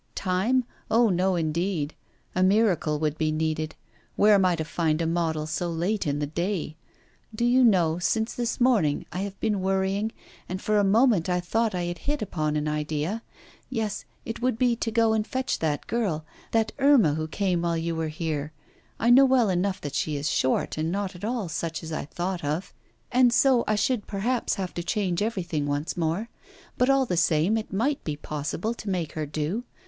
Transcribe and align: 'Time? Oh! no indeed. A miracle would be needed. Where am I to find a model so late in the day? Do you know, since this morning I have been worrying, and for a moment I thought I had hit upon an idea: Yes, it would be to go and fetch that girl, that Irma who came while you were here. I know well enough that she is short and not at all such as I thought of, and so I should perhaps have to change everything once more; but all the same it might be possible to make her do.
'Time? 0.15 0.63
Oh! 0.89 1.09
no 1.09 1.35
indeed. 1.35 1.93
A 2.33 2.41
miracle 2.41 2.97
would 2.97 3.19
be 3.19 3.31
needed. 3.31 3.75
Where 4.15 4.33
am 4.33 4.45
I 4.45 4.55
to 4.55 4.65
find 4.65 4.99
a 4.99 5.05
model 5.05 5.45
so 5.45 5.69
late 5.69 6.07
in 6.07 6.17
the 6.17 6.25
day? 6.25 6.75
Do 7.35 7.45
you 7.45 7.63
know, 7.63 7.99
since 7.99 8.33
this 8.33 8.59
morning 8.59 9.05
I 9.13 9.19
have 9.19 9.39
been 9.39 9.61
worrying, 9.61 10.11
and 10.49 10.59
for 10.59 10.79
a 10.79 10.83
moment 10.83 11.29
I 11.29 11.39
thought 11.39 11.75
I 11.75 11.83
had 11.83 11.99
hit 11.99 12.23
upon 12.23 12.55
an 12.55 12.67
idea: 12.67 13.21
Yes, 13.69 14.05
it 14.25 14.41
would 14.41 14.57
be 14.57 14.75
to 14.77 14.89
go 14.89 15.13
and 15.13 15.27
fetch 15.27 15.59
that 15.59 15.85
girl, 15.85 16.25
that 16.49 16.71
Irma 16.79 17.13
who 17.13 17.27
came 17.27 17.61
while 17.61 17.77
you 17.77 17.95
were 17.95 18.07
here. 18.07 18.53
I 18.99 19.11
know 19.11 19.25
well 19.25 19.51
enough 19.51 19.79
that 19.81 19.93
she 19.93 20.15
is 20.15 20.27
short 20.27 20.79
and 20.79 20.91
not 20.91 21.13
at 21.13 21.23
all 21.23 21.47
such 21.47 21.83
as 21.83 21.93
I 21.93 22.05
thought 22.05 22.43
of, 22.43 22.73
and 23.11 23.31
so 23.31 23.63
I 23.67 23.75
should 23.75 24.07
perhaps 24.07 24.55
have 24.55 24.73
to 24.73 24.81
change 24.81 25.21
everything 25.21 25.67
once 25.67 25.95
more; 25.95 26.27
but 26.75 26.89
all 26.89 27.05
the 27.05 27.17
same 27.17 27.55
it 27.55 27.71
might 27.71 28.03
be 28.03 28.15
possible 28.17 28.73
to 28.73 28.89
make 28.89 29.11
her 29.11 29.27
do. 29.27 29.63